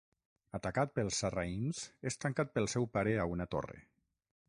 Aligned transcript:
Atacat 0.59 0.93
pels 0.95 1.19
sarraïns, 1.25 1.83
és 2.13 2.19
tancat 2.25 2.53
pel 2.57 2.71
seu 2.77 2.91
pare 2.97 3.17
a 3.27 3.31
una 3.37 3.53
torre. 3.57 3.83